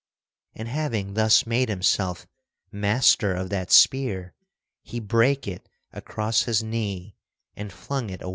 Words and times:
And 0.55 0.67
having 0.67 1.13
thus 1.13 1.45
made 1.45 1.69
himself 1.69 2.25
master 2.71 3.35
of 3.35 3.51
that 3.51 3.69
spear, 3.71 4.33
he 4.81 4.99
brake 4.99 5.47
it 5.47 5.69
across 5.93 6.41
his 6.41 6.63
knee 6.63 7.17
and 7.55 7.71
flung 7.71 8.09
it 8.09 8.23
away. 8.23 8.29